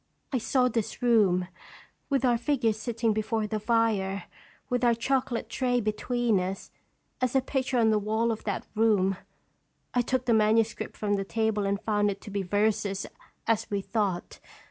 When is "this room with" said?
0.67-2.25